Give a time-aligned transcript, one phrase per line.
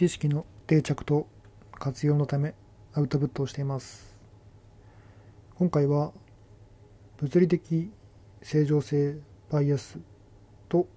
[0.00, 1.26] 知識の定着と
[1.72, 2.54] 活用のため
[2.94, 4.18] アウトプットをしています。
[5.56, 6.12] 今回は
[7.18, 7.92] 物理的
[8.40, 9.18] 正常性
[9.50, 9.98] バイアス
[10.70, 10.88] と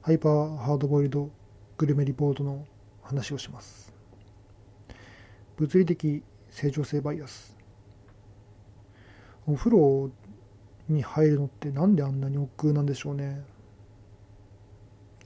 [0.00, 1.28] ハイパーハードボイルド
[1.76, 2.64] グルメリポートの
[3.02, 3.92] 話をします。
[5.58, 7.54] 物理的正常性バイアス。
[9.46, 10.10] お風呂
[10.88, 13.44] に入るのってなんであんなに億劫なんでしょうね。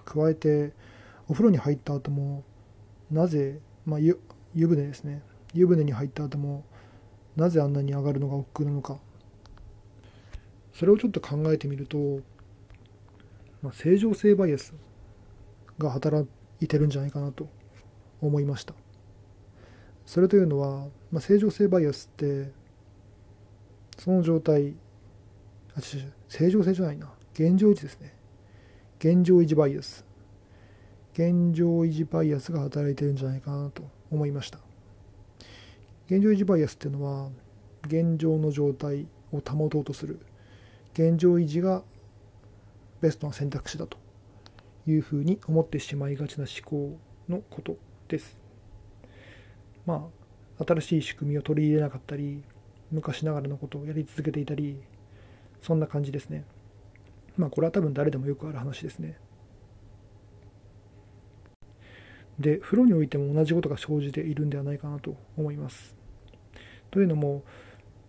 [0.05, 0.73] 加えて
[1.29, 2.43] お風呂に入った後も
[3.11, 4.19] なぜ、まあ、湯
[4.55, 5.23] 湯船ですね。
[5.53, 6.65] 湯船に入った後も
[7.37, 8.99] なぜあんなに上がるのが億劫なのか。
[10.73, 12.21] それをちょっと考えてみると、
[13.63, 14.75] まあ、正常性バイアス
[15.79, 16.29] が働
[16.61, 17.49] いてるんじゃないかなと
[18.21, 18.75] 思いました。
[20.07, 22.51] それというのは、まあ、正常性バイアスって
[23.99, 24.75] その状態
[25.77, 27.13] あ正常性じゃないな。
[27.35, 28.15] 現状維持ですね。
[28.99, 30.04] 現状維持バイアス。
[31.15, 34.59] 現状維持バイアスが働いてるんじゃないかなと思いました。
[36.07, 37.31] 現状維持バイアスっていうのは
[37.87, 40.19] 現状の状態を保とうとする
[40.93, 41.85] 現状維持が
[43.01, 43.97] ベストな選択肢だと
[44.89, 47.77] いうふうに思ってしまいがちな思考のこと
[48.09, 48.41] です。
[49.87, 50.09] ま
[50.59, 52.43] あ新しい仕組みを取り入れなかったり
[52.91, 54.81] 昔ながらのことをやり続けていたり
[55.63, 56.45] そんな感じですね。
[57.37, 59.17] まあこれは多分誰でもよくある話ですね。
[62.39, 65.95] で風呂においても同じことが生じているんではないかなと思います。
[66.91, 67.45] というのも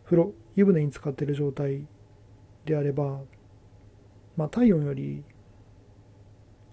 [0.05, 1.85] 風呂湯船に浸かっている状態
[2.65, 3.21] であれば、
[4.37, 5.23] まあ、体温より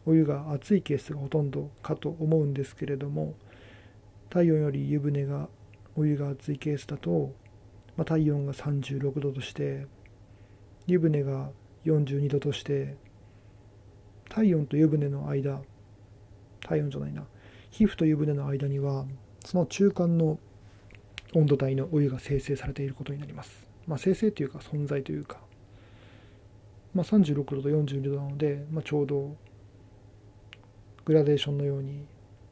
[0.05, 3.35] お湯が熱いケースがほとんどかと思うんですけれども
[4.31, 5.49] 体温より湯船が
[5.97, 7.35] お湯が熱いケースだと、
[7.97, 9.87] まあ、体温が36度として
[10.87, 11.51] 湯船が
[11.85, 12.97] 42度として
[14.29, 15.61] 体温と湯船の間
[16.61, 17.25] 体温じゃないな
[17.73, 19.07] 皮膚と湯船の間には
[19.45, 20.39] その中間の
[21.35, 23.67] 温度帯のお湯が生成されていることになります。
[23.87, 25.39] まあ、生成というか存在というか、
[26.95, 29.35] まあ、36度と42度なので、まあ、ちょうど
[31.07, 32.05] グラデーションのように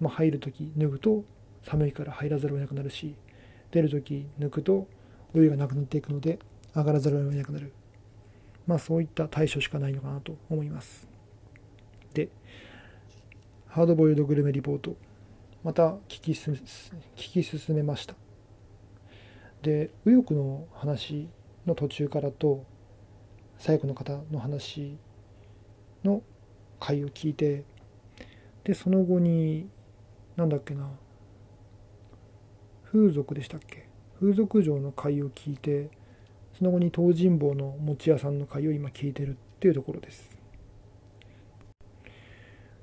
[0.00, 1.24] まあ、入る時脱ぐと
[1.62, 3.16] 寒いから入らざるを得なくなるし
[3.72, 4.86] 出る時抜くと
[5.34, 6.38] お湯がなくなっていくので
[6.74, 7.72] 上がらざるを得なくなる。
[8.66, 11.08] まあそういった対処しかないのかなと思います。
[12.14, 12.28] で
[13.66, 14.94] ハードボイルドグルメリポート。
[15.64, 16.62] また聞き聞
[17.16, 18.14] き進めました。
[19.62, 21.28] で右翼の話
[21.66, 22.64] の途中からと
[23.58, 24.98] 最後の方の話
[26.04, 26.22] の
[26.80, 27.64] 回を聞いて
[28.64, 29.68] でその後に
[30.36, 30.90] なんだっけな
[32.92, 33.88] 風俗でしたっけ？
[34.20, 35.90] 風俗嬢の会を聞いて
[36.52, 40.38] その後に東尋坊の餅屋さんの会を今聞いてるっていうところです。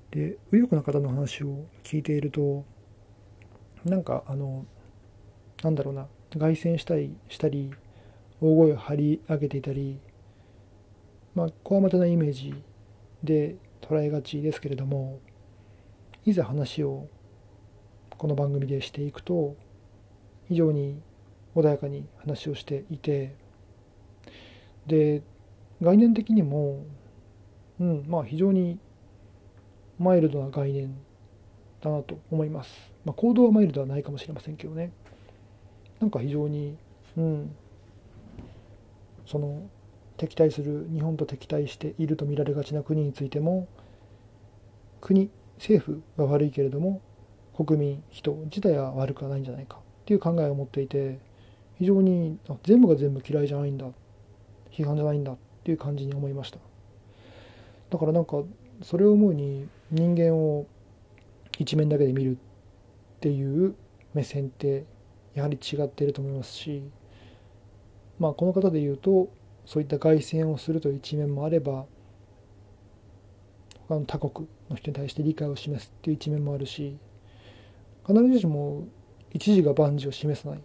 [0.09, 2.65] で右翼の方の話を聞いていると
[3.85, 4.65] なんかあの
[5.61, 6.07] なんだろうな
[6.39, 7.71] 凱旋したりしたり
[8.41, 9.99] 大声を張り上げていたり
[11.35, 12.55] まあこわもてなイメージ
[13.23, 15.19] で捉えがちですけれども
[16.25, 17.07] いざ話を
[18.17, 19.55] この番組でしていくと
[20.49, 20.99] 非常に
[21.55, 23.35] 穏やかに話をしていて
[24.87, 25.21] で
[25.81, 26.83] 概念的にも、
[27.79, 28.79] うんまあ、非常に
[29.97, 30.95] マイルドな概念
[31.81, 32.91] だなと思います。
[33.05, 34.91] まあ、行動はマイルドはないかもしれませんけどね。
[36.01, 36.77] なんか非常に、
[37.17, 37.55] うん、
[39.25, 39.69] その
[40.17, 43.67] 敵対する日本と敵対していると見られがちな国についても
[44.99, 47.01] 国政府が悪いけれども
[47.55, 49.79] 国民人自体は悪くはないんじゃないか
[50.09, 51.19] っていう考えを持っていて
[51.77, 53.85] 非常に全部が全部嫌いじゃないんだ
[54.71, 56.57] 批判じゃないんだっていう感じに思いました。
[57.91, 58.41] だからなんか
[58.81, 60.65] それを思うに人間を
[61.59, 62.39] 一面だけで見るっ
[63.19, 63.75] ていう
[64.15, 64.85] 目線って
[65.35, 66.81] やはり違っていると思いますし
[68.17, 69.29] まあこの方で言うと
[69.67, 71.85] そういった凱旋をするという一面もあれば
[73.87, 76.97] 他の他国の人に対して理解を示すっていう一面もあるし
[78.07, 78.87] 必ずしも
[79.31, 80.63] 一時が万事を示さない。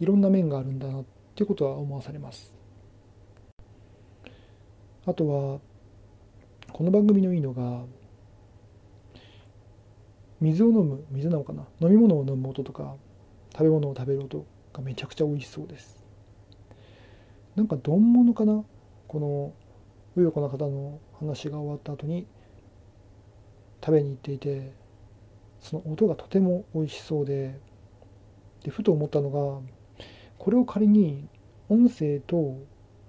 [0.00, 1.04] いろんな面があるんだなっ
[1.34, 2.54] てことは思わされます。
[5.06, 5.60] あとは
[6.72, 7.84] この番組のいいのが
[10.40, 11.66] 水を飲む水なのかな？
[11.80, 12.96] 飲み物を飲む音とか
[13.52, 16.04] 食べ物を食べる音がめちゃくちゃ美味しそうです。
[17.54, 18.64] なんか丼物かな？
[19.08, 19.52] この
[20.16, 22.26] うよこな方の話が終わった後に
[23.84, 24.72] 食べに行っていて
[25.60, 27.58] その音がとても美味しそうで
[28.66, 29.60] でふと思ったのが
[30.38, 31.28] これを仮に
[31.68, 32.58] 音声と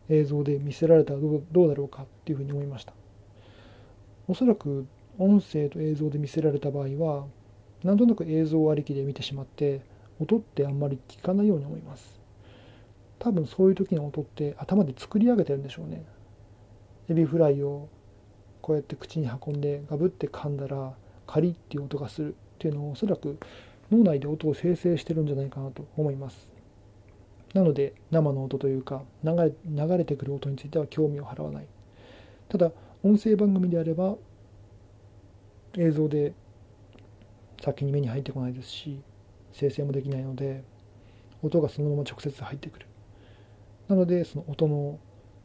[0.08, 2.94] 映像で見せられたらどうどうだろうかっていうふうに思いました。
[4.28, 4.86] おそらく
[5.18, 7.26] 音声と映像で見せられた場合は
[7.84, 9.82] なんとなく映像ありきで見てしまって
[10.20, 12.20] 音ってあんまり聞かないように思います。
[13.18, 16.06] 多分そういう時の音って頭で作り上げてるんでしょうね。
[17.10, 17.90] エビフライを
[18.62, 20.94] こうやって口に運んでガブって噛んだら
[21.26, 23.40] カリッっていう音がするっていうのをおそらく
[23.92, 26.52] 脳内で音を生成してるんじゃないかなと思います。
[27.54, 31.68] なので生の音というか流れ流れてくる音については興味を払わない。
[32.50, 32.72] ただ
[33.04, 34.16] 音声番組であれば
[35.78, 36.34] 映像で
[37.62, 39.02] 先に目に入ってこないですし
[39.54, 40.64] 生成もできないので
[41.42, 42.86] 音がそのまま直接入ってくる。
[43.88, 45.00] なのでその音の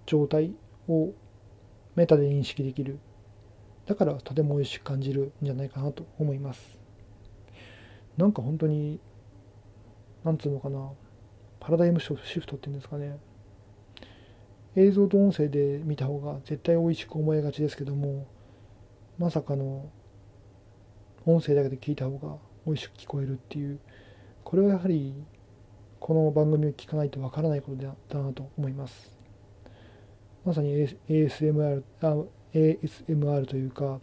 [0.06, 0.52] 状態
[0.88, 1.12] を
[1.94, 2.98] メタで認識できる。
[3.86, 6.81] だからとても美味しく感じるんじゃないかなと思います。
[8.22, 9.00] なんか本当に
[10.22, 10.90] なんつうのかな
[11.58, 13.18] パラダイムシフトっていうんですかね。
[14.76, 18.28] 映像と音声で見た方が絶対美味しく思いがちですけども
[19.18, 19.90] まさかの
[21.26, 23.80] 音声だけで聞いた方が美味しく聞こえるっていう
[24.44, 25.12] これはやはり
[25.98, 29.18] この番組を聞かないとわからないことだなと思います。
[30.44, 30.72] まさに
[31.08, 32.16] ASMR, あ
[32.54, 33.98] ASMR というか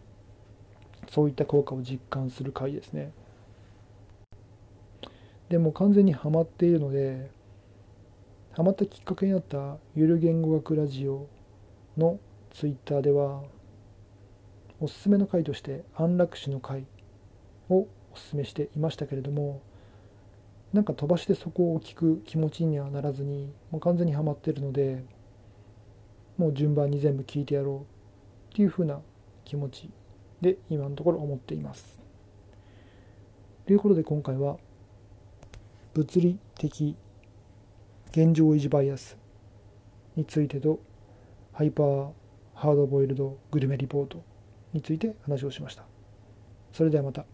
[1.07, 3.13] そういった効果を実感する回ですね。
[5.50, 7.31] でも完全にはまっているので
[8.51, 11.28] ハマったきっかけになったゆる言語学ラジオ
[11.98, 12.19] の
[12.51, 13.42] ツイッターでは
[14.80, 16.86] おすすめの回として安楽死の回
[17.69, 19.62] をおすすめしていましたけれども
[20.72, 25.04] なんか飛ばしてそこを聞く気持ちにはならずにもう完全にはまっているので
[26.38, 27.88] もう順番に全部聞いてやろ
[28.52, 29.00] うっていうふうな
[29.45, 29.90] 気持ち
[30.42, 32.00] で今のところ思っています。
[33.66, 34.57] ということで今回は
[35.94, 36.96] 物理的
[38.12, 39.18] 現状維持バイアス
[40.16, 40.80] についてと
[41.54, 42.10] ハイパー
[42.54, 44.24] ハードボイルドグルメリポート
[44.74, 45.84] について話をしました。
[46.74, 47.26] それではまた。